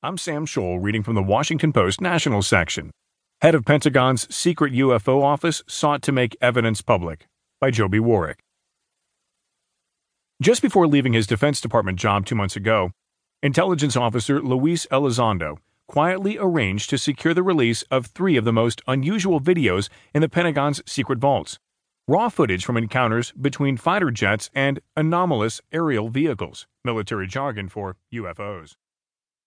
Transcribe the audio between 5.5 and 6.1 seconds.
sought